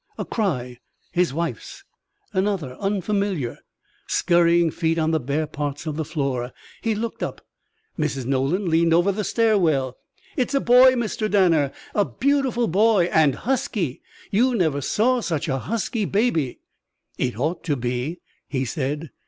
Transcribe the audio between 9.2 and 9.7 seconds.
stair